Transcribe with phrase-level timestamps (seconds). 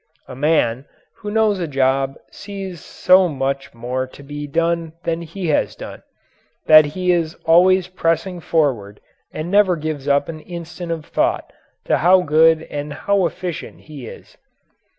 [0.27, 0.85] A man
[1.17, 6.01] who knows a job sees so much more to be done than he has done,
[6.65, 8.99] that he is always pressing forward
[9.31, 11.53] and never gives up an instant of thought
[11.85, 14.37] to how good and how efficient he is.